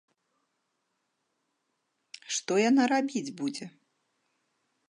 Што 2.37 2.53
яна 2.69 2.83
рабіць 2.93 3.35
будзе? 3.43 3.65